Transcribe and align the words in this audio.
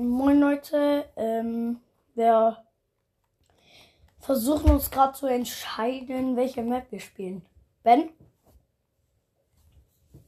Moin 0.00 0.40
Leute, 0.40 1.12
ähm, 1.16 1.78
wir 2.14 2.64
versuchen 4.18 4.70
uns 4.70 4.90
gerade 4.90 5.12
zu 5.12 5.26
entscheiden, 5.26 6.36
welche 6.36 6.62
Map 6.62 6.90
wir 6.90 7.00
spielen. 7.00 7.44
Ben? 7.82 8.08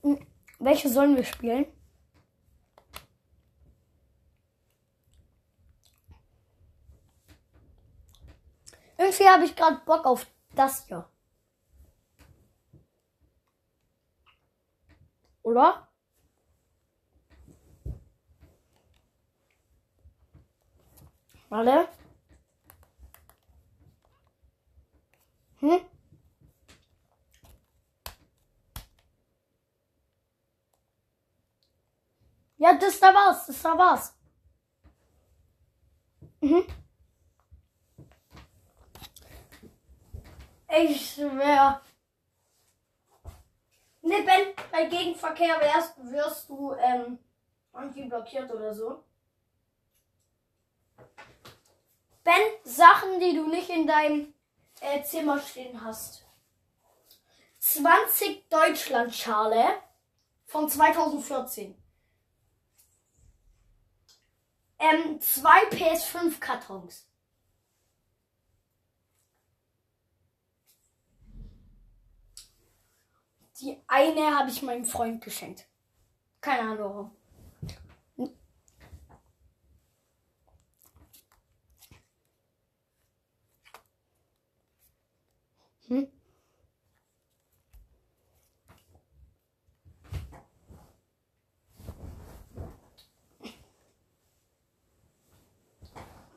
Hm, 0.02 0.26
Welche 0.58 0.90
sollen 0.90 1.16
wir 1.16 1.24
spielen? 1.24 1.64
Irgendwie 8.98 9.26
habe 9.26 9.44
ich 9.46 9.56
gerade 9.56 9.80
Bock 9.86 10.04
auf 10.04 10.26
das 10.54 10.86
hier. 10.86 11.08
Oder? 15.42 15.88
Warte. 21.52 21.86
Hm? 25.60 25.80
Ja, 32.56 32.72
das 32.78 32.98
da 32.98 33.12
war's. 33.12 33.46
Das 33.46 33.60
da 33.60 33.76
war's. 33.76 34.16
Mhm. 36.40 36.64
Ich 40.68 41.10
schwör. 41.10 41.82
Ne, 44.00 44.54
bei 44.70 44.86
Gegenverkehr 44.86 45.60
wärst, 45.60 45.98
wirst 46.10 46.48
du 46.48 46.72
ähm, 46.76 47.18
irgendwie 47.74 48.08
blockiert 48.08 48.50
oder 48.50 48.72
so. 48.72 49.04
Ben, 52.24 52.40
Sachen, 52.64 53.18
die 53.20 53.34
du 53.34 53.48
nicht 53.48 53.68
in 53.68 53.86
deinem 53.86 54.32
äh, 54.80 55.02
Zimmer 55.02 55.40
stehen 55.40 55.82
hast. 55.82 56.24
20 57.58 58.48
Deutschlandschale 58.48 59.80
von 60.46 60.68
2014. 60.68 61.76
Ähm, 64.78 65.20
zwei 65.20 65.68
PS5 65.70 66.40
Kartons. 66.40 67.06
Die 73.60 73.80
eine 73.86 74.36
habe 74.36 74.50
ich 74.50 74.62
meinem 74.62 74.84
Freund 74.84 75.22
geschenkt. 75.22 75.66
Keine 76.40 76.62
Ahnung 76.62 76.78
warum. 76.78 77.21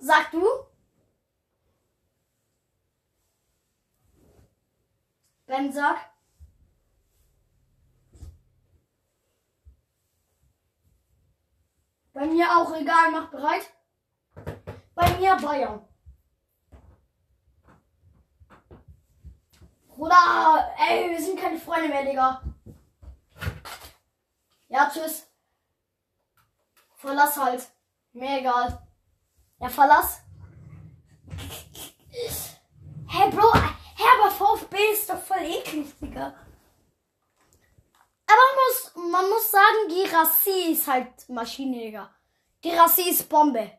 Sag 0.05 0.29
du? 0.29 0.45
Ben 5.47 5.71
sag. 5.73 5.97
Bei 12.13 12.27
mir 12.27 12.45
auch 12.55 12.71
egal, 12.75 13.11
mach 13.11 13.31
bereit. 13.31 13.73
Bei 14.93 15.17
mir 15.17 15.35
Bayern. 15.37 15.83
Bruder, 19.87 20.75
ey, 20.87 21.09
wir 21.09 21.19
sind 21.19 21.39
keine 21.39 21.57
Freunde 21.57 21.89
mehr, 21.89 22.05
Digga. 22.05 22.43
Ja, 24.67 24.87
tschüss. 24.87 25.27
Verlass 26.93 27.37
halt. 27.37 27.71
Mir 28.13 28.37
egal. 28.37 28.84
Ja, 29.59 29.69
verlass. 29.69 30.21
Hey, 33.07 33.29
Bro, 33.31 33.53
hä, 33.53 34.03
aber 34.19 34.31
VfB 34.31 34.75
ist 34.93 35.09
doch 35.09 35.21
voll 35.21 35.43
eklig, 35.43 35.87
Digga. 35.99 36.33
Aber 38.27 38.45
man 38.47 38.55
muss, 38.67 39.11
man 39.11 39.29
muss 39.29 39.51
sagen, 39.51 39.87
Girassi 39.87 40.71
ist 40.71 40.87
halt 40.87 41.29
Maschine, 41.29 41.77
Digga. 41.79 42.13
Girassi 42.61 43.09
ist 43.09 43.29
Bombe. 43.29 43.71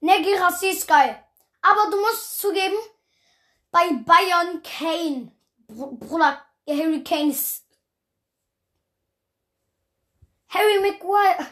Ne, 0.00 0.22
Girassi 0.22 0.68
ist 0.70 0.88
geil. 0.88 1.22
Aber 1.60 1.90
du 1.90 2.00
musst 2.00 2.40
zugeben, 2.40 2.76
bei 3.72 3.92
Bayern 3.94 4.62
Kane. 4.62 5.32
Br 5.66 5.86
Bruder, 5.96 6.40
Harry 6.68 7.02
Kane 7.02 7.30
ist. 7.30 7.66
Harry 10.48 10.78
Maguire. 10.80 11.46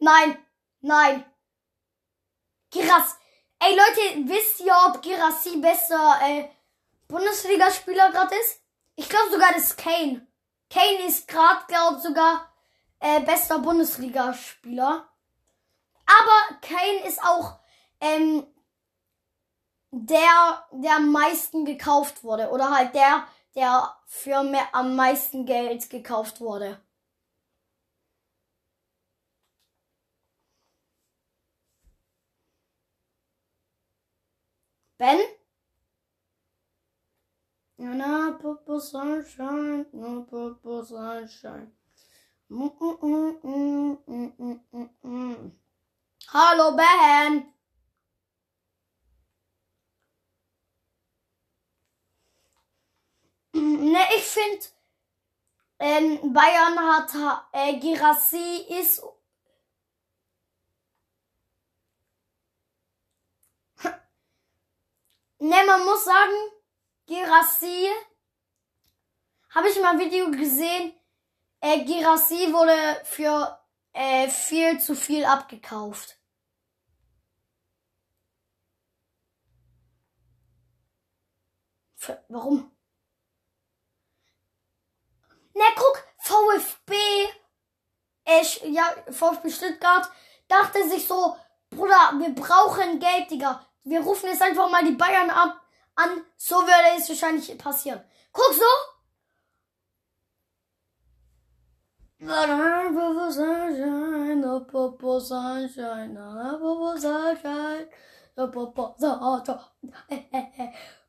Nein, 0.00 0.36
nein. 0.80 1.24
Giras. 2.70 3.16
Ey 3.60 3.74
Leute, 3.74 4.28
wisst 4.28 4.60
ihr, 4.60 4.74
ob 4.86 5.02
Girassi 5.02 5.56
besser 5.56 6.18
äh, 6.22 6.48
Bundesligaspieler 7.08 8.10
gerade 8.12 8.34
ist? 8.36 8.60
Ich 8.94 9.08
glaube 9.08 9.30
sogar, 9.30 9.52
das 9.52 9.70
ist 9.70 9.78
Kane. 9.78 10.26
Kane 10.70 11.06
ist 11.06 11.26
gerade, 11.26 11.64
glaube 11.66 12.00
sogar 12.00 12.52
äh, 13.00 13.20
bester 13.20 13.58
Bundesligaspieler. 13.58 15.08
Aber 16.06 16.58
Kane 16.60 17.06
ist 17.06 17.22
auch 17.22 17.57
ähm, 18.00 18.46
der, 19.90 20.66
der 20.72 20.96
am 20.96 21.12
meisten 21.12 21.64
gekauft 21.64 22.24
wurde. 22.24 22.50
Oder 22.50 22.70
halt 22.70 22.94
der, 22.94 23.26
der 23.54 23.96
für 24.06 24.42
mehr, 24.42 24.68
am 24.74 24.96
meisten 24.96 25.46
Geld 25.46 25.90
gekauft 25.90 26.40
wurde. 26.40 26.80
Ben? 34.98 35.18
Na, 37.78 38.32
Popo 38.32 38.80
Sunshine, 38.80 39.86
na, 39.92 40.20
Popo 40.28 40.82
Sunshine. 40.82 41.70
Mm, 42.50 42.70
mm, 42.80 43.38
mm, 43.42 43.98
mm, 44.06 44.60
mm, 44.72 44.90
mm. 45.02 45.52
Hallo 46.32 46.76
Ben! 46.76 47.57
Ne, 53.78 54.02
ich 54.16 54.24
finde, 54.24 54.66
ähm, 55.80 56.32
Bayern 56.32 56.78
hat, 56.78 57.12
ha- 57.14 57.48
äh, 57.52 57.78
Girassi 57.78 58.64
ist, 58.80 59.02
ne, 65.40 65.56
man 65.66 65.84
muss 65.84 66.04
sagen, 66.04 66.36
Girassi, 67.06 67.88
habe 69.50 69.68
ich 69.68 69.78
mal 69.80 69.90
ein 69.92 69.98
Video 70.00 70.30
gesehen, 70.30 70.92
äh, 71.60 71.84
Girassi 71.84 72.52
wurde 72.52 72.74
für 73.04 73.58
äh, 73.94 74.28
viel 74.28 74.80
zu 74.80 74.94
viel 74.96 75.24
abgekauft. 75.24 76.18
Für, 81.96 82.24
warum? 82.30 82.72
Na 85.58 85.64
guck, 85.76 86.04
VfB, 86.18 86.94
Sch- 88.26 88.66
ja, 88.66 88.84
VfB 89.10 89.50
Stuttgart 89.50 90.08
dachte 90.46 90.88
sich 90.88 91.06
so, 91.06 91.36
Bruder, 91.70 92.12
wir 92.18 92.34
brauchen 92.34 92.98
Geld, 92.98 93.30
Digga. 93.30 93.64
Wir 93.84 94.00
rufen 94.00 94.28
jetzt 94.28 94.42
einfach 94.42 94.70
mal 94.70 94.84
die 94.84 94.92
Bayern 94.92 95.30
ab, 95.30 95.60
an. 95.96 96.24
So 96.36 96.56
würde 96.56 96.96
es 96.96 97.08
wahrscheinlich 97.08 97.56
passieren. 97.58 98.02
Guck 98.32 98.52
so. 98.54 98.64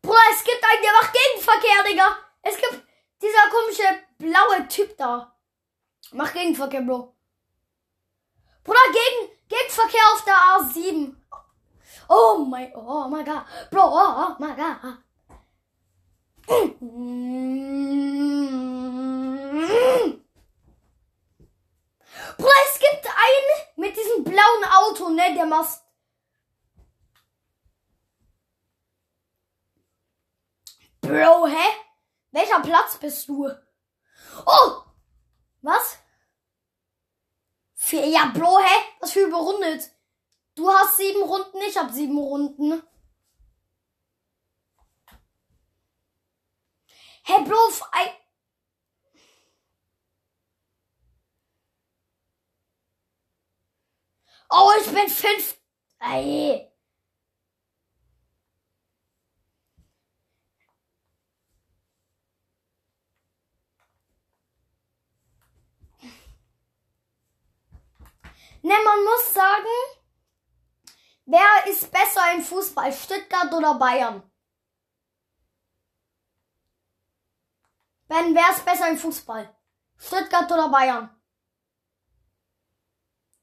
Bruder, 0.02 0.19
es 0.31 0.44
gibt 0.44 0.63
einen, 0.63 0.81
der 0.84 0.94
macht 1.02 1.13
Gegenverkehr, 1.13 1.84
Digga. 1.84 2.16
Es 2.42 2.56
gibt 2.57 2.84
dieser 3.22 3.50
komische 3.52 4.04
blaue 4.19 4.68
Typ 4.68 4.95
da. 4.98 5.36
Mach 6.12 6.33
Gegenverkehr, 6.33 6.81
Bro. 6.81 7.16
Bruder, 8.63 8.80
gegen, 8.88 9.31
Gegenverkehr 9.48 10.01
auf 10.13 10.24
der 10.25 10.36
A7. 10.36 11.16
Oh 12.07 12.45
my, 12.45 12.71
oh 12.75 13.07
my 13.07 13.24
god. 13.24 13.45
Bro, 13.71 13.81
oh 13.81 14.36
my 14.39 14.56
god. 14.56 14.98
Bro, 22.38 22.50
es 22.66 22.80
gibt 22.80 23.06
einen 23.06 23.50
mit 23.75 23.95
diesem 23.95 24.24
blauen 24.24 24.63
Auto, 24.66 25.10
ne? 25.10 25.33
Der 25.36 25.45
macht. 25.45 25.81
Bro, 31.01 31.48
hä? 31.48 31.68
Welcher 32.31 32.62
Platz 32.62 32.98
bist 32.98 33.27
du? 33.27 33.50
Oh! 34.46 34.84
Was? 35.62 36.00
Ja, 37.92 38.31
Bro, 38.34 38.60
hä? 38.60 38.84
Was 39.00 39.12
für 39.12 39.22
überrundet? 39.22 39.92
Du 40.56 40.70
hast 40.70 40.98
sieben 40.98 41.24
Runden, 41.24 41.58
ich 41.68 41.78
hab 41.78 41.92
sieben 41.92 42.18
Runden. 42.18 42.84
Hä, 47.24 47.34
hey, 47.34 47.44
Bro, 47.44 47.56
ein. 47.92 48.10
Oh, 54.52 54.72
ich 54.80 54.92
bin 54.92 55.08
fünf. 55.08 55.58
Ey. 56.00 56.69
Ne, 68.69 68.75
man 68.86 69.04
muss 69.04 69.33
sagen, 69.33 69.66
wer 71.25 71.66
ist 71.66 71.92
besser 71.92 72.33
im 72.36 72.44
Fußball, 72.44 72.94
Stuttgart 72.94 73.51
oder 73.51 73.74
Bayern? 73.74 74.21
Ben, 78.07 78.36
wer 78.36 78.51
ist 78.51 78.63
besser 78.63 78.89
im 78.89 78.98
Fußball? 79.00 79.57
Stuttgart 79.98 80.51
oder 80.51 80.69
Bayern? 80.69 81.10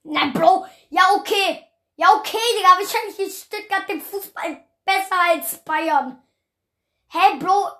Na, 0.04 0.30
Bro, 0.32 0.68
ja, 0.90 1.10
okay. 1.16 1.66
Ja, 1.96 2.14
okay, 2.14 2.38
Digga, 2.56 2.78
wahrscheinlich 2.78 3.18
ist 3.18 3.46
Stuttgart 3.46 3.88
im 3.88 4.00
Fußball 4.00 4.64
besser 4.84 5.20
als 5.30 5.64
Bayern. 5.64 6.22
Hey, 7.08 7.36
Bro? 7.40 7.72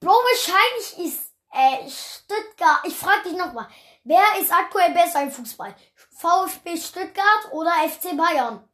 Bro, 0.00 0.12
wahrscheinlich 0.12 0.98
ist 0.98 1.35
äh, 1.56 1.88
Stuttgart. 1.88 2.80
Ich 2.84 2.94
frage 2.94 3.28
dich 3.28 3.38
nochmal. 3.38 3.68
Wer 4.04 4.24
ist 4.40 4.52
aktuell 4.52 4.92
besser 4.92 5.22
im 5.22 5.30
Fußball? 5.30 5.74
VfB 6.10 6.76
Stuttgart 6.76 7.52
oder 7.52 7.72
FC 7.88 8.16
Bayern? 8.16 8.68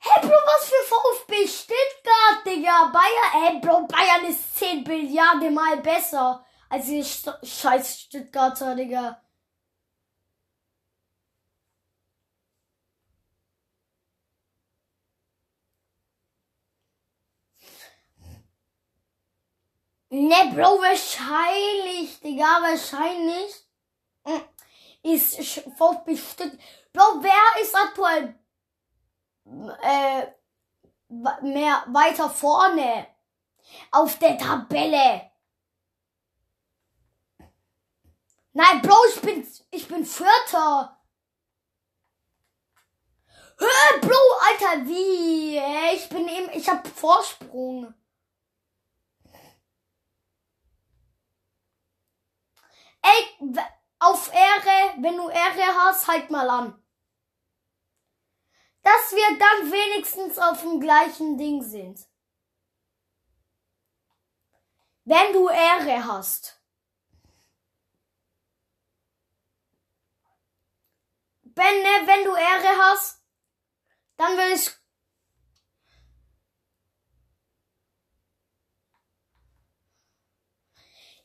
Hey 0.00 0.20
Bro, 0.22 0.30
was 0.30 0.68
für 0.68 0.94
VfB 0.94 1.48
Stuttgart, 1.48 2.46
Digga? 2.46 2.92
Bayern, 2.92 3.42
hey 3.42 3.60
Bro, 3.60 3.88
Bayern 3.88 4.26
ist 4.26 4.56
10 4.56 4.84
Milliarden 4.84 5.52
mal 5.52 5.78
besser 5.78 6.44
als 6.68 6.86
die 6.86 7.02
St 7.02 7.32
scheiß 7.42 8.02
Stuttgarter, 8.02 8.76
Digga. 8.76 9.20
Ne, 20.10 20.52
Bro, 20.54 20.80
wahrscheinlich, 20.80 22.18
Digga, 22.20 22.62
wahrscheinlich 22.62 23.54
hm, 24.24 24.40
ist 25.02 25.60
VfB 25.76 26.16
Stuttgart. 26.16 26.58
Bro, 26.94 27.22
wer 27.22 27.62
ist 27.62 27.74
aktuell 27.76 28.34
äh, 29.82 30.26
mehr 31.42 31.84
weiter 31.88 32.30
vorne 32.30 33.06
auf 33.90 34.18
der 34.18 34.38
Tabelle? 34.38 35.30
Nein, 38.54 38.80
Bro, 38.82 38.96
ich 39.14 39.20
bin 39.20 39.46
ich 39.70 39.86
bin 39.88 40.06
Vierter. 40.06 40.98
Hä, 43.58 44.00
Bro, 44.00 44.16
Alter, 44.48 44.86
wie? 44.86 45.58
Ich 45.94 46.08
bin 46.08 46.26
eben, 46.28 46.50
ich 46.54 46.68
hab 46.68 46.86
Vorsprung. 46.86 47.92
Ey, 53.08 53.64
auf 54.00 54.32
Ehre, 54.32 55.02
wenn 55.02 55.16
du 55.16 55.28
Ehre 55.28 55.66
hast, 55.78 56.06
halt 56.06 56.30
mal 56.30 56.48
an. 56.50 56.84
Dass 58.82 59.12
wir 59.12 59.38
dann 59.38 59.72
wenigstens 59.72 60.38
auf 60.38 60.60
dem 60.62 60.80
gleichen 60.80 61.36
Ding 61.36 61.62
sind. 61.62 62.06
Wenn 65.04 65.32
du 65.32 65.48
Ehre 65.48 66.04
hast. 66.04 66.62
Ben, 71.42 71.82
ne, 71.82 72.06
wenn 72.06 72.24
du 72.24 72.34
Ehre 72.34 72.78
hast, 72.78 73.24
dann 74.16 74.36
will 74.36 74.52
ich 74.54 74.77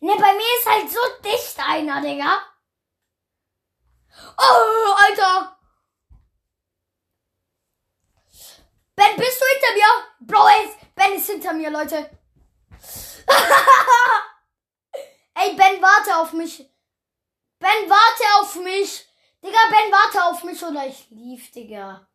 Ne, 0.03 0.17
bei 0.17 0.33
mir 0.33 0.59
ist 0.59 0.69
halt 0.69 0.91
so 0.91 0.99
dicht 1.23 1.57
einer, 1.57 2.01
Digga. 2.01 2.41
Oh, 4.37 4.95
Alter. 4.97 5.57
Ben, 8.95 9.15
bist 9.15 9.41
du 9.41 9.45
hinter 9.45 9.73
mir? 9.73 9.87
Bro, 10.19 10.45
Ben 10.93 11.13
ist 11.13 11.27
hinter 11.27 11.53
mir, 11.53 11.69
Leute. 11.69 11.95
ey, 15.35 15.55
Ben, 15.55 15.81
warte 15.81 16.17
auf 16.17 16.33
mich. 16.33 16.57
Ben, 17.59 17.89
warte 17.89 18.41
auf 18.41 18.55
mich. 18.55 19.07
Digga, 19.41 19.69
Ben, 19.69 19.89
warte 19.89 20.25
auf 20.25 20.43
mich 20.43 20.61
oder 20.65 20.85
ich 20.85 21.09
lief, 21.11 21.49
Digga. 21.53 22.05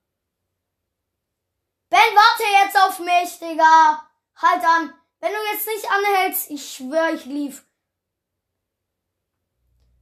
Ben, 1.88 2.14
warte 2.14 2.44
jetzt 2.66 2.76
auf 2.76 2.98
mich, 2.98 3.38
Digga. 3.38 4.06
Halt 4.36 4.62
an. 4.62 4.92
Wenn 5.20 5.32
du 5.32 5.38
jetzt 5.50 5.66
nicht 5.66 5.90
anhältst, 5.90 6.50
ich 6.50 6.74
schwör, 6.74 7.14
ich 7.14 7.24
lief 7.24 7.64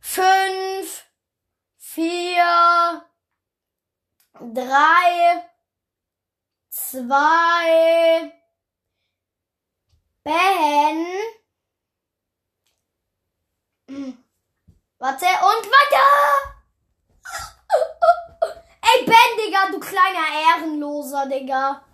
fünf, 0.07 1.05
vier, 1.79 3.03
drei, 4.39 5.45
zwei, 6.69 8.33
Ben. 10.23 11.07
Warte 14.99 15.27
und 15.27 15.67
weiter! 15.67 16.07
Ey, 18.83 19.05
Ben, 19.05 19.15
Digga, 19.39 19.71
du 19.73 19.81
kleiner 19.81 20.29
Ehrenloser, 20.49 21.27
Digga. 21.27 21.85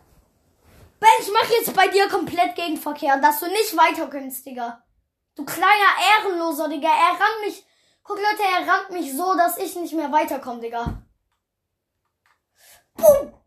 Ben, 1.00 1.08
ich 1.20 1.32
mach 1.32 1.48
jetzt 1.48 1.74
bei 1.74 1.88
dir 1.88 2.08
komplett 2.08 2.54
Gegenverkehr, 2.54 3.16
dass 3.16 3.40
du 3.40 3.46
nicht 3.46 3.74
weiter 3.76 4.06
Digga. 4.44 4.84
Du 5.34 5.44
kleiner 5.46 5.96
Ehrenloser, 6.18 6.68
Digga. 6.68 6.88
Er 6.88 7.18
rannt 7.18 7.40
mich 7.44 7.64
Guck, 8.04 8.16
Leute, 8.16 8.42
er 8.42 8.66
rammt 8.66 8.90
mich 8.90 9.16
so, 9.16 9.34
dass 9.36 9.58
ich 9.58 9.76
nicht 9.76 9.94
mehr 9.94 10.10
weiterkomme, 10.10 10.60
Digga. 10.60 11.02
Pumpa! 12.94 13.41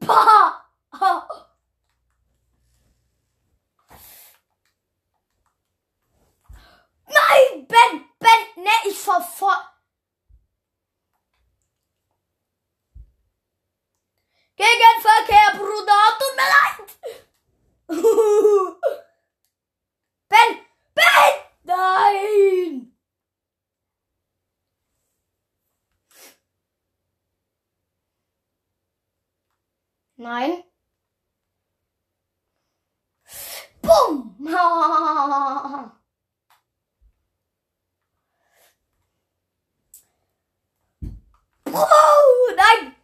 Oh, 41.96 42.56
nein! 42.56 42.96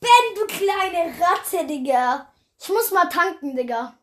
Ben, 0.00 0.34
du 0.34 0.46
kleine 0.46 1.14
Ratte, 1.20 1.66
Digga. 1.66 2.32
Ich 2.58 2.68
muss 2.68 2.90
mal 2.90 3.08
tanken, 3.08 3.56
Digga. 3.56 3.98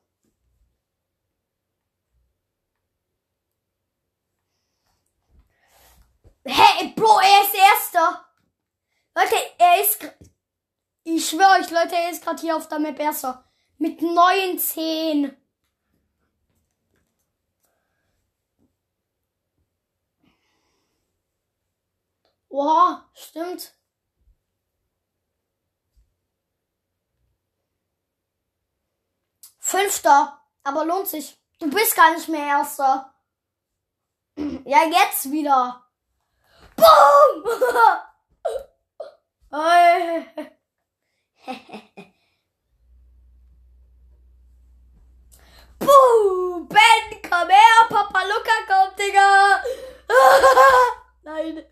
Hey, 6.46 6.94
Bro, 6.96 7.20
er 7.20 7.44
ist 7.44 7.56
Erster. 7.56 8.26
Leute, 9.16 9.36
er 9.58 9.82
ist... 9.82 10.00
Ich 11.04 11.30
schwöre 11.30 11.60
euch, 11.60 11.70
Leute, 11.72 11.96
er 11.96 12.10
ist 12.12 12.24
gerade 12.24 12.42
hier 12.42 12.56
auf 12.56 12.68
der 12.68 12.80
Map 12.80 13.00
Erster. 13.00 13.44
Mit 13.78 14.02
19. 14.02 15.36
Oha, 22.50 23.10
stimmt. 23.14 23.74
Fünfter, 29.60 30.42
aber 30.64 30.86
lohnt 30.86 31.08
sich. 31.08 31.38
Du 31.60 31.70
bist 31.70 31.96
gar 31.96 32.14
nicht 32.14 32.30
mehr 32.30 32.46
Erster. 32.48 33.14
Ja, 34.66 34.84
jetzt 34.86 35.32
wieder. 35.32 35.84
Boom! 36.76 37.44
Buh! 45.80 46.68
Ben, 46.68 47.22
komm 47.22 47.50
her! 47.50 47.88
Papa 47.90 48.24
Luca 48.24 48.52
kommt, 48.68 49.00
Digga! 49.00 49.64
Nein. 51.24 51.66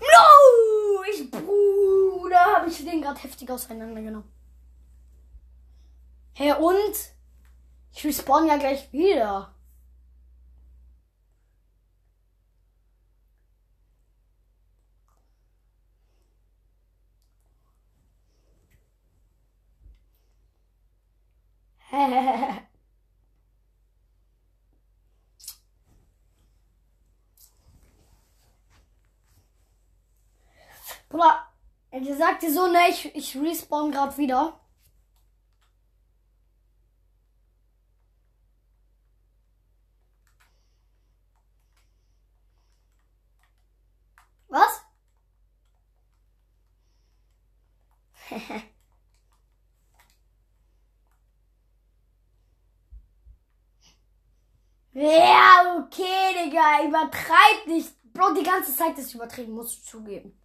No! 0.00 1.02
Ich, 1.12 1.30
Bruder, 1.30 2.44
habe 2.56 2.68
ich 2.68 2.84
den 2.84 3.02
gerade 3.02 3.20
heftig 3.20 3.50
auseinandergenommen. 3.50 4.28
Hä, 6.34 6.52
und? 6.54 6.94
Ich 7.92 8.04
respawn 8.04 8.46
ja 8.46 8.56
gleich 8.56 8.92
wieder. 8.92 9.54
Bruder, 31.20 31.46
er 31.90 32.16
sagte 32.16 32.50
so, 32.52 32.66
ne, 32.66 32.88
ich, 32.88 33.14
ich 33.14 33.36
respawn 33.36 33.90
gerade 33.92 34.16
wieder. 34.16 34.58
Was? 44.48 44.80
ja, 54.92 55.76
okay, 55.78 56.44
Digga, 56.44 56.84
übertreib 56.86 57.66
nicht. 57.66 57.94
Bro, 58.12 58.34
die 58.34 58.42
ganze 58.42 58.74
Zeit 58.74 58.98
ist 58.98 59.14
übertrieben, 59.14 59.52
musst 59.52 59.78
du 59.86 59.90
zugeben. 59.98 60.36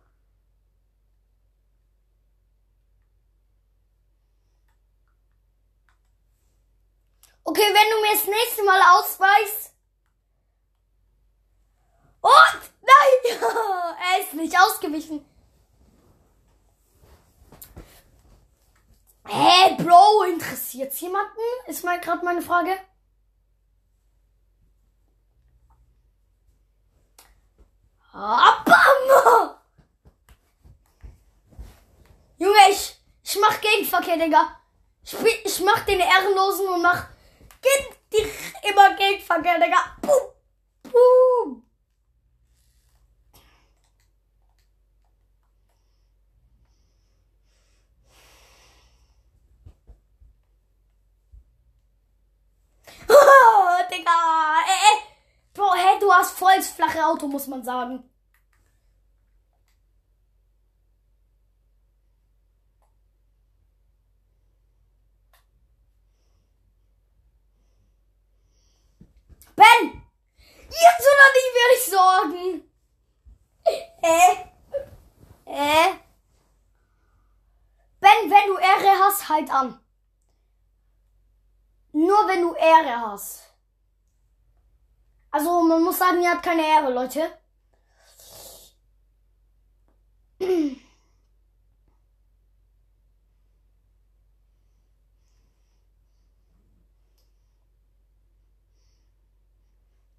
Okay, 7.47 7.61
wenn 7.61 7.91
du 7.91 8.01
mir 8.01 8.13
das 8.13 8.25
nächste 8.25 8.63
Mal 8.63 8.81
ausweichst. 8.97 9.71
Und 12.21 12.61
nein! 12.81 13.39
er 14.15 14.23
ist 14.23 14.33
nicht 14.33 14.59
ausgewichen. 14.59 15.23
Hey, 19.27 19.75
Bro, 19.75 20.23
interessiert's 20.23 20.99
jemanden? 21.01 21.39
Ist 21.67 21.83
mal 21.83 21.99
gerade 21.99 22.25
meine 22.25 22.41
Frage. 22.41 22.71
Ah, 28.11 28.63
bam! 28.65 29.55
Junge, 32.37 32.57
ich, 32.71 32.99
ich 33.23 33.39
mach 33.39 33.61
Gegenverkehr, 33.61 34.17
Digga. 34.17 34.59
Ich, 35.03 35.13
ich 35.43 35.59
mach 35.59 35.85
den 35.85 35.99
Ehrenlosen 35.99 36.67
und 36.69 36.81
mach 36.81 37.14
Geht 37.65 37.97
die 38.13 38.69
immer 38.69 38.95
Gegenverkehr, 38.95 39.59
Digga. 39.59 39.97
Boom. 40.01 40.91
Boom. 40.91 41.63
Oh, 53.09 53.83
Digga. 53.91 54.11
Ey, 54.67 54.79
ey. 54.89 54.97
Bro, 55.53 55.73
hey, 55.73 55.99
du 55.99 56.13
hast 56.13 56.37
voll 56.37 56.55
das 56.57 56.69
flache 56.69 57.03
Auto, 57.03 57.27
muss 57.27 57.47
man 57.47 57.63
sagen. 57.63 58.03
Ben! 69.55 70.01
Jetzt 70.67 71.07
oder 71.11 71.27
nie 71.35 71.51
werde 71.55 71.75
ich 71.77 71.85
sorgen. 71.85 72.63
Äh. 74.01 74.35
Äh. 75.45 75.95
Ben, 78.01 78.29
wenn 78.29 78.47
du 78.47 78.57
Ehre 78.57 78.99
hast, 78.99 79.24
halt 79.35 79.51
an. 79.51 79.79
Nur 81.91 82.27
wenn 82.27 82.41
du 82.41 82.53
Ehre 82.53 83.01
hast. 83.01 83.53
Also, 85.31 85.61
man 85.63 85.83
muss 85.83 85.97
sagen, 85.97 86.21
ihr 86.21 86.31
habt 86.31 86.43
keine 86.43 86.65
Ehre, 86.65 86.91
Leute. 86.93 87.21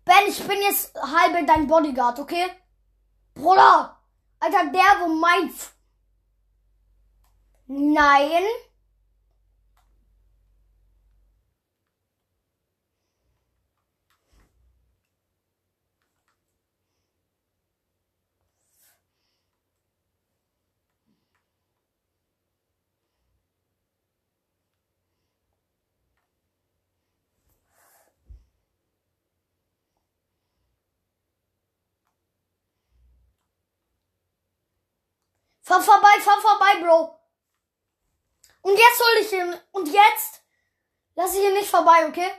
Ben, 0.04 0.28
ich 0.28 0.46
bin 0.46 0.60
jetzt 0.62 0.94
halbe 0.94 1.44
dein 1.44 1.66
Bodyguard, 1.66 2.18
okay? 2.18 2.46
Bruder! 3.34 3.98
Alter, 4.38 4.70
der, 4.70 5.00
wo 5.00 5.08
mein... 5.08 5.48
F 5.48 5.74
Nein. 7.66 8.44
Fahr 35.66 35.82
vorbei, 35.82 36.20
fahr 36.20 36.40
vorbei, 36.40 36.80
Bro. 36.80 37.18
Und 38.62 38.78
jetzt 38.78 38.98
soll 38.98 39.16
ich 39.20 39.32
ihn. 39.32 39.60
Und 39.72 39.88
jetzt 39.88 40.44
lass 41.16 41.34
ich 41.34 41.42
ihn 41.42 41.54
nicht 41.54 41.68
vorbei, 41.68 42.06
okay? 42.06 42.30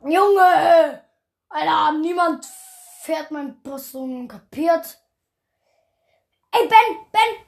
Junge! 0.00 1.04
Alter, 1.50 1.98
niemand 1.98 2.46
fährt 3.02 3.30
mein 3.30 3.60
Bus 3.62 3.92
kapiert? 4.28 4.98
Ey, 6.50 6.66
Ben, 6.66 7.10
Ben, 7.12 7.46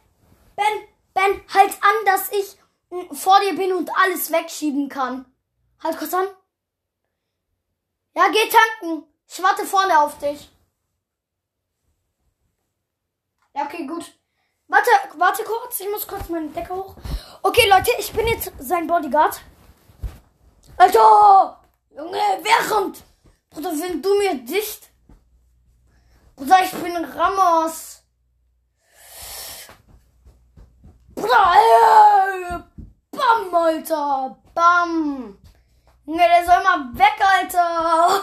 Ben, 0.57 0.89
Ben, 1.15 1.45
halt 1.55 1.73
an, 1.83 2.05
dass 2.05 2.33
ich 2.33 2.59
vor 3.19 3.41
dir 3.41 3.57
bin 3.57 3.73
und 3.73 3.91
alles 3.97 4.31
wegschieben 4.31 4.91
kann. 4.91 5.25
Halt 5.83 5.97
kurz 5.97 6.13
an. 6.13 6.27
Ja, 8.19 8.27
geh 8.33 8.49
tanken. 8.49 9.05
Ich 9.29 9.41
warte 9.41 9.65
vorne 9.65 9.97
auf 10.01 10.19
dich. 10.19 10.51
Ja, 13.55 13.65
okay, 13.65 13.87
gut. 13.87 14.13
Warte, 14.67 14.91
warte 15.15 15.45
kurz. 15.45 15.79
Ich 15.79 15.89
muss 15.89 16.05
kurz 16.05 16.29
meine 16.29 16.49
Decke 16.49 16.75
hoch. 16.75 16.97
Okay, 17.45 17.69
Leute, 17.71 17.93
ich 17.97 18.13
bin 18.13 18.27
jetzt 18.27 18.51
sein 18.59 18.89
Bodyguard. 18.89 19.41
Alter! 20.77 21.63
Junge, 21.91 22.21
während! 22.43 23.05
Bruder, 23.51 23.71
wenn 23.71 24.03
du 24.03 24.13
mir 24.19 24.35
dicht. 24.35 24.91
Bruder, 26.35 26.65
ich 26.65 26.73
bin 26.73 26.97
Ramos. 26.97 28.03
Bruder, 31.15 31.55
ey, 31.55 32.59
Bam, 33.13 33.55
Alter. 33.55 34.43
Bam. 34.55 35.39
Ne, 36.09 36.17
der 36.17 36.45
soll 36.47 36.63
mal 36.63 36.99
weg, 36.99 37.19
Alter. 37.21 37.69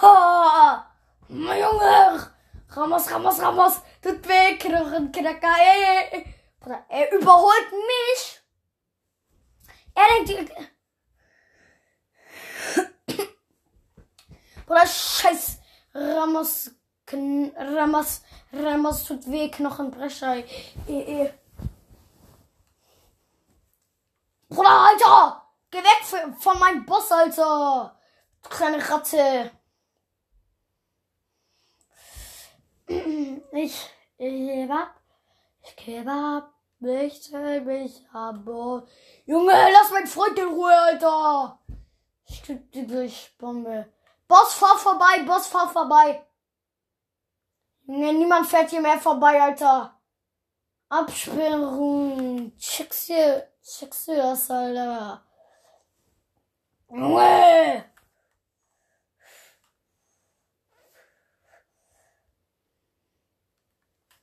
Oh, 1.30 1.34
Junge. 1.54 2.32
Ramos, 2.70 3.12
Ramos, 3.12 3.40
Ramos. 3.40 3.82
Tut 4.02 4.28
weh. 4.28 4.58
Knochenknacker. 4.58 5.56
Ey. 5.60 6.26
Bruder, 6.60 6.84
er 6.90 7.12
überholt 7.12 7.72
mich. 7.72 8.42
Er 9.94 10.26
denkt, 10.26 10.52
Bruder, 14.66 14.88
scheiß 14.88 15.60
Ramos, 15.94 16.72
Kn 17.06 17.52
Ramos, 17.56 18.24
Ramos 18.52 19.04
tut 19.04 19.30
weh, 19.30 19.50
Knochenbrecher. 19.50 20.38
Eh, 20.88 21.24
eh. 21.24 21.34
Bruder, 24.50 24.70
Alter! 24.70 25.45
Geh 25.76 25.84
weg 25.84 26.38
von 26.40 26.58
meinem 26.58 26.86
Boss, 26.86 27.12
Alter! 27.12 28.00
Du 28.42 28.50
kleine 28.50 28.90
Ratte. 28.90 29.52
Ich, 33.52 33.90
ich 34.18 34.72
ab. 34.72 35.02
Ich 35.64 35.76
gebe 35.76 36.10
ab. 36.10 36.54
Ich 36.80 37.30
mich 37.30 38.06
abo. 38.14 38.88
Junge, 39.26 39.52
lass 39.52 39.92
meinen 39.92 40.08
Freund 40.08 40.40
in 40.40 40.48
Ruhe, 40.48 40.72
Alter! 40.72 41.60
Ich 42.26 42.42
die 42.44 42.88
Durchbombe. 42.88 43.92
Boss, 44.30 44.54
fahr 44.54 44.78
vorbei, 44.78 45.24
Boss, 45.26 45.48
fahr 45.48 45.70
vorbei. 45.70 46.26
Nee, 47.84 48.14
niemand 48.14 48.48
fährt 48.48 48.70
hier 48.70 48.80
mehr 48.80 48.98
vorbei, 48.98 49.42
Alter. 49.42 50.00
Absperrung. 50.88 52.56
Checkst 52.58 53.10
du, 53.10 53.52
checkst 53.62 54.08
du 54.08 54.16
das, 54.16 54.50
Alter? 54.50 55.22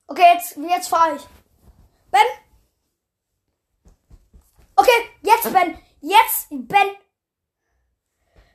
Okay, 0.06 0.34
jetzt, 0.34 0.56
jetzt 0.56 0.88
fahr 0.88 1.14
ich. 1.14 1.22
Ben? 2.10 2.20
Okay, 4.76 5.10
jetzt 5.22 5.52
Ben. 5.52 5.78
Jetzt 6.00 6.48
Ben. 6.50 6.96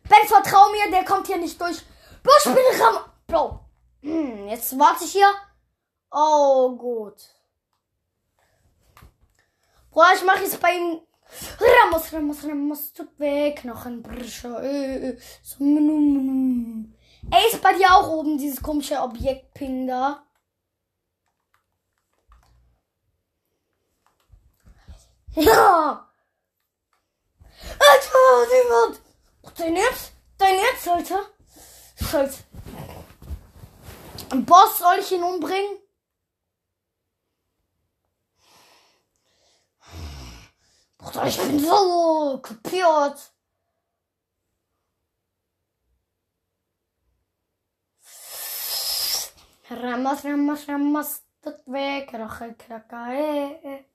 Ben, 0.09 0.27
vertrau 0.27 0.69
mir, 0.69 0.89
der 0.91 1.05
kommt 1.05 1.27
hier 1.27 1.37
nicht 1.37 1.59
durch. 1.61 1.77
Ich 1.77 2.43
bin 2.43 2.81
Ram. 2.81 3.05
Bro. 3.27 3.59
Hm, 4.01 4.47
jetzt 4.47 4.77
warte 4.79 5.03
ich 5.03 5.11
hier. 5.11 5.31
Oh, 6.11 6.75
gut. 6.75 7.21
Bro, 9.91 10.03
ich 10.15 10.23
mache 10.23 10.43
jetzt 10.43 10.59
bei 10.59 10.73
ihm. 10.73 11.06
Ramos, 11.59 12.11
Ramos, 12.13 12.43
Ramos, 12.43 12.93
tut 12.93 13.19
weg. 13.19 13.65
Noch 13.65 13.85
ein 13.85 14.01
Brischer. 14.01 14.63
Äh, 14.63 15.09
äh. 15.09 15.17
Ey, 17.29 17.47
ist 17.51 17.61
bei 17.61 17.73
dir 17.73 17.93
auch 17.93 18.09
oben 18.09 18.37
dieses 18.37 18.61
komische 18.61 19.01
Objektping 19.01 19.87
da? 19.87 20.23
Ja! 25.35 26.09
Alter, 27.79 28.53
niemand! 28.53 29.01
Dein 29.55 29.75
Ernst? 29.75 30.13
Dein 30.37 30.55
Ernst, 30.55 30.87
Alter? 30.87 31.25
Scheiße. 32.01 32.43
Boss, 34.29 34.79
soll 34.79 34.99
ich 34.99 35.11
ihn 35.11 35.23
umbringen? 35.23 35.77
Bruder, 40.97 41.27
ich 41.27 41.37
bin 41.37 41.59
so 41.59 42.39
kapiert. 42.41 43.33
Ramas, 49.69 50.23
Ramas, 50.23 50.67
Ramas, 50.67 51.23
tut 51.41 51.59
weg, 51.65 52.13
Rachel, 52.13 52.55
Krakae. 52.55 53.85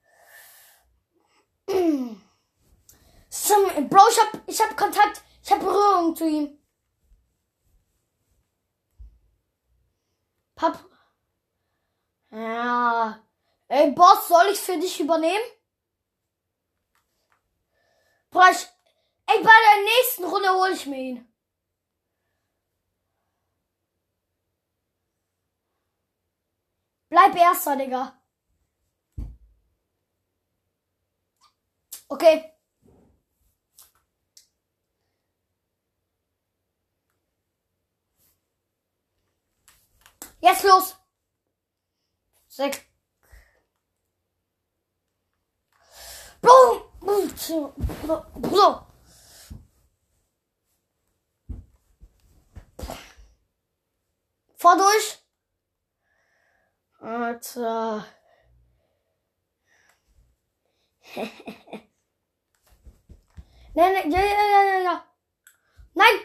Bro, 3.88 4.08
ich 4.10 4.20
hab, 4.20 4.48
ich 4.48 4.60
hab 4.60 4.76
Kontakt 4.76 5.22
ich 5.42 5.50
habe 5.50 5.64
Berührung 5.64 6.14
zu 6.14 6.28
ihm. 6.28 6.58
Pap. 10.54 10.78
Ja. 12.30 13.20
Ey, 13.68 13.90
Boss, 13.90 14.28
soll 14.28 14.46
ich 14.52 14.58
für 14.60 14.78
dich 14.78 15.00
übernehmen? 15.00 15.44
Boah, 18.32 18.50
ich, 18.50 18.66
ey, 19.26 19.42
bei 19.42 19.50
der 19.66 19.84
nächsten 19.84 20.24
Runde 20.24 20.48
hole 20.50 20.72
ich 20.72 20.86
mir 20.86 20.98
ihn. 20.98 21.32
Bleib 27.10 27.36
erster, 27.36 27.76
Digga. 27.76 28.18
Okay. 32.08 32.52
Jetzt 40.40 40.64
los! 40.64 40.96
Sechs. 42.48 42.80
Bro! 47.02 47.72
Bro! 48.36 48.86
Fahr 54.56 54.76
durch! 54.76 55.18
Alter. 57.00 58.06
nein, 61.14 61.30
nein, 63.74 64.10
ja, 64.10 64.20
ja, 64.20 64.24
ja, 64.24 64.62
ja, 64.62 64.78
ja. 64.78 65.04
Nein! 65.94 66.20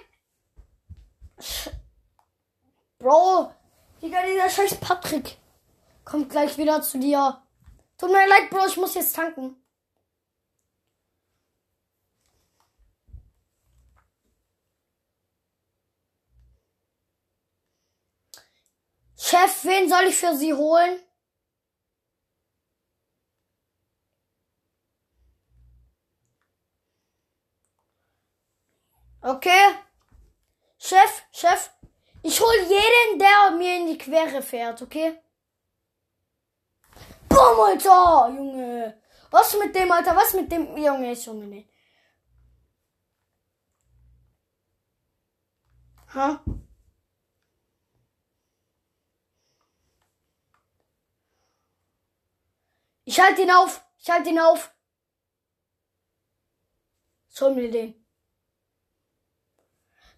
Bro, 2.99 3.53
Digga, 4.01 4.23
dieser 4.23 4.49
scheiß 4.49 4.75
Patrick 4.79 5.37
kommt 6.05 6.29
gleich 6.29 6.57
wieder 6.57 6.81
zu 6.83 6.99
dir. 6.99 7.41
Tut 7.97 8.11
mir 8.11 8.27
leid, 8.27 8.51
Bro, 8.51 8.67
ich 8.67 8.77
muss 8.77 8.93
jetzt 8.93 9.15
tanken. 9.15 9.55
Chef, 19.29 19.65
wen 19.65 19.89
soll 19.89 20.05
ich 20.05 20.15
für 20.15 20.33
Sie 20.37 20.53
holen? 20.53 21.01
Okay. 29.21 29.75
Chef, 30.79 31.23
Chef, 31.33 31.69
ich 32.23 32.39
hol 32.39 32.55
jeden, 32.69 33.19
der 33.19 33.51
mir 33.57 33.75
in 33.75 33.87
die 33.87 33.97
Quere 33.97 34.41
fährt, 34.41 34.81
okay? 34.81 35.19
Boom, 37.27 37.59
Alter, 37.59 38.29
Junge. 38.33 39.01
Was 39.29 39.57
mit 39.57 39.75
dem, 39.75 39.91
Alter? 39.91 40.15
Was 40.15 40.33
mit 40.35 40.49
dem, 40.49 40.77
Junge, 40.77 41.11
Junge, 41.11 41.47
ne? 41.47 41.69
Ha? 46.13 46.41
Ich 53.07 53.17
halte 53.21 53.41
ihn 53.41 53.51
auf. 53.51 53.81
Ich 53.99 54.09
halte 54.09 54.29
ihn 54.29 54.39
auf. 54.39 54.69
Schau 57.29 57.51
mir 57.51 57.71
den. 57.71 58.05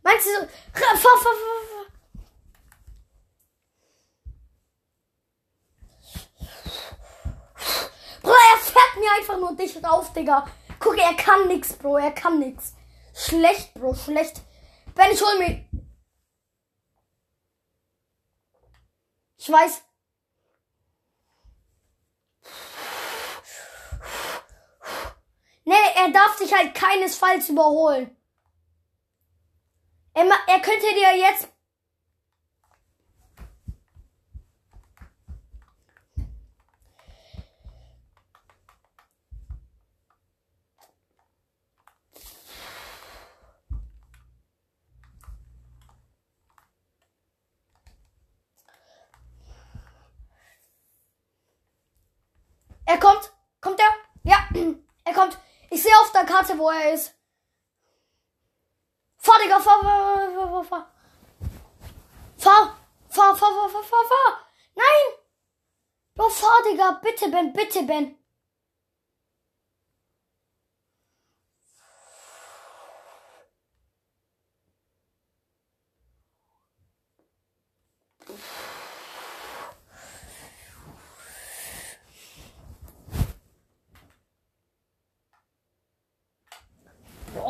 Meinst 0.01 0.25
du 0.25 0.31
so? 0.31 0.47
Bro, 8.23 8.31
er 8.31 8.57
fährt 8.57 8.95
mir 8.97 9.11
einfach 9.19 9.37
nur 9.37 9.55
dicht 9.55 9.85
auf, 9.85 10.11
Digga. 10.13 10.47
Guck, 10.79 10.97
er 10.97 11.13
kann 11.13 11.47
nix, 11.47 11.73
Bro. 11.73 11.97
Er 11.97 12.11
kann 12.11 12.39
nix. 12.39 12.73
Schlecht, 13.13 13.71
Bro, 13.75 13.93
schlecht. 13.93 14.41
Ben, 14.95 15.11
ich 15.11 15.21
hol 15.21 15.37
mir. 15.37 15.63
Ich 19.37 19.51
weiß. 19.51 19.88
Nee, 25.69 25.75
er 25.97 26.09
darf 26.09 26.35
dich 26.35 26.51
halt 26.51 26.73
keinesfalls 26.73 27.47
überholen. 27.47 28.17
Er, 30.15 30.25
er 30.47 30.59
könnte 30.61 30.87
dir 30.95 31.15
jetzt. 31.15 31.47
Er 52.85 52.97
kommt. 52.97 53.31
Kommt 53.61 53.79
er? 53.79 53.85
Ja, 54.23 54.49
er 55.05 55.13
kommt. 55.13 55.37
Karte, 56.29 56.55
wo 56.59 56.69
er 56.69 56.93
ist. 56.93 57.15
Fahr, 59.17 59.39
Digga, 59.41 59.59
fahr, 59.59 59.81
fahr, 59.81 60.31
fahr, 60.31 60.63
fahr, 60.63 60.63
fahr. 60.63 60.91
Fahr, 62.37 63.35
fahr, 63.35 63.35
fahr, 63.35 63.69
fahr, 63.69 63.83
fahr, 63.83 64.05
fahr. 64.11 64.47
Nein! 64.75 65.07
Bro, 66.13 66.29
fahr, 66.29 66.61
Digga. 66.65 66.99
Bitte, 67.01 67.31
Ben, 67.31 67.51
bitte, 67.51 67.81
Ben. 67.81 68.15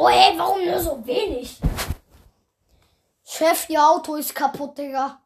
Oh, 0.02 0.08
ey, 0.08 0.38
warum 0.38 0.64
nur 0.64 0.80
so 0.80 1.06
wenig? 1.06 1.60
Chef, 3.22 3.68
ihr 3.68 3.86
Auto 3.86 4.16
ist 4.16 4.34
kaputt, 4.34 4.78
Digga. 4.78 5.22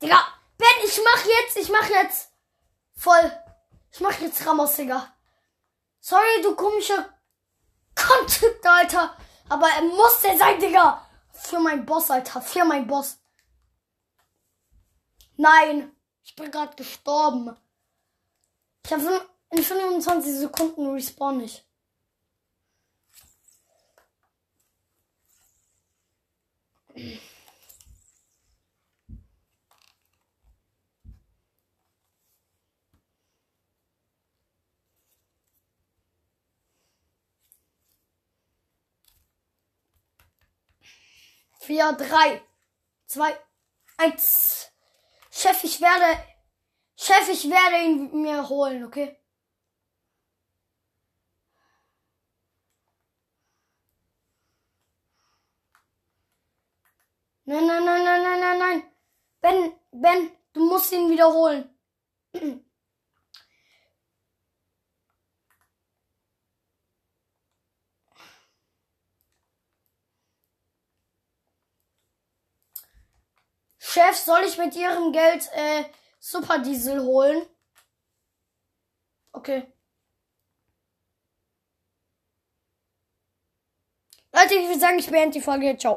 Digga, 0.00 0.26
Ben, 0.56 0.66
ich 0.82 0.98
mach 1.04 1.22
jetzt, 1.26 1.56
ich 1.58 1.68
mach 1.68 1.86
jetzt 1.90 2.30
voll. 2.96 3.30
Ich 3.92 4.00
mach 4.00 4.18
jetzt 4.20 4.46
Ramos, 4.46 4.74
Digga. 4.74 5.06
Sorry, 6.00 6.40
du 6.42 6.56
komischer 6.56 7.10
Content, 7.94 8.64
Alter. 8.64 9.14
Aber 9.50 9.68
er 9.68 9.82
muss 9.82 10.22
der 10.22 10.38
sein, 10.38 10.58
Digga. 10.58 11.06
Für 11.32 11.60
mein 11.60 11.84
Boss, 11.84 12.10
Alter. 12.10 12.40
Für 12.40 12.64
mein 12.64 12.86
Boss. 12.86 13.18
Nein. 15.36 15.94
Ich 16.24 16.34
bin 16.34 16.50
gerade 16.50 16.74
gestorben. 16.74 17.54
Ich 18.82 18.92
habe 18.94 19.28
in 19.50 19.62
25 19.62 20.32
Sekunden 20.32 20.90
respawn 20.90 21.42
ich. 21.42 21.65
Vier, 41.60 41.92
drei, 41.92 42.42
zwei, 43.06 43.38
eins. 43.98 44.70
Chef, 45.30 45.64
ich 45.64 45.82
werde, 45.82 46.24
Chef, 46.96 47.28
ich 47.28 47.50
werde 47.50 47.84
ihn 47.84 48.22
mir 48.22 48.48
holen, 48.48 48.84
okay? 48.84 49.18
Nein, 57.46 57.66
nein, 57.66 57.84
nein, 57.84 58.04
nein, 58.04 58.22
nein, 58.22 58.40
nein, 58.40 58.58
nein. 58.58 58.82
Ben, 59.40 59.72
Ben, 59.92 60.30
du 60.52 60.68
musst 60.68 60.92
ihn 60.92 61.10
wiederholen. 61.10 61.70
Chef, 73.78 74.16
soll 74.16 74.44
ich 74.44 74.58
mit 74.58 74.74
Ihrem 74.76 75.12
Geld 75.12 75.48
äh, 75.54 75.84
Superdiesel 76.18 77.02
holen? 77.02 77.46
Okay. 79.32 79.66
Leute, 84.32 84.54
ich 84.54 84.68
würde 84.68 84.80
sagen, 84.80 84.98
ich 84.98 85.10
beende 85.10 85.32
die 85.38 85.40
Folge. 85.40 85.76
Ciao. 85.78 85.94